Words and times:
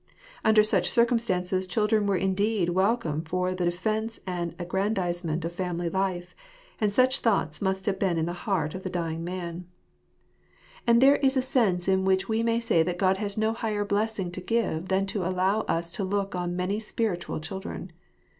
Under 0.43 0.63
such 0.63 0.89
circumstances 0.89 1.67
children 1.67 2.07
were 2.07 2.17
indeed 2.17 2.69
welcome 2.69 3.21
for 3.23 3.53
the 3.53 3.65
defence 3.65 4.19
and 4.25 4.55
aggrandisement 4.57 5.45
of 5.45 5.51
family 5.53 5.89
life; 5.91 6.35
and 6.79 6.91
such 6.91 7.19
thoughts 7.19 7.61
must 7.61 7.85
have 7.85 7.99
been 7.99 8.17
in 8.17 8.25
the 8.25 8.33
heart 8.33 8.73
of 8.73 8.81
the 8.81 8.89
dying 8.89 9.23
man. 9.23 9.57
"Cite 9.59 9.59
^paratet* 9.59 9.59
JEjfe." 9.59 10.87
177 10.87 10.87
And 10.95 11.01
there 11.03 11.15
is 11.17 11.37
a 11.37 11.47
sense 11.47 11.87
in 11.87 12.03
which 12.03 12.27
we 12.27 12.41
may 12.41 12.59
say 12.59 12.81
that 12.81 12.97
God 12.97 13.17
has 13.17 13.37
no 13.37 13.53
higher 13.53 13.85
blessing 13.85 14.31
to 14.31 14.41
give 14.41 14.87
than 14.87 15.05
to 15.05 15.23
allow 15.23 15.61
us 15.67 15.91
to 15.91 16.03
look 16.03 16.33
on 16.33 16.55
many 16.55 16.79
spiritual 16.79 17.39
children. 17.39 17.91